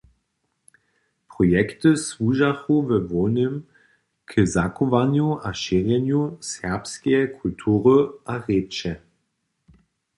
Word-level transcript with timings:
Projekty 1.35 1.89
słužachu 2.07 2.75
we 2.87 2.99
hłownym 3.07 3.53
k 4.29 4.31
zachowanju 4.57 5.27
a 5.47 5.49
šěrjenju 5.63 6.19
serbskeje 6.51 7.21
kultury 7.39 7.97
a 8.31 8.33
rěče. 8.45 8.93